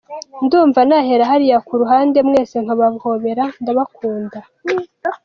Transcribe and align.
Ndumva 0.45 0.79
nahera 0.87 1.23
hariya 1.31 1.57
ku 1.67 1.73
ruhande 1.81 2.17
mwese 2.27 2.55
nkabahobera, 2.63 3.43
ndabakunda!”. 3.61 4.39